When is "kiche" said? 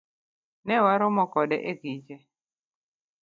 1.81-2.17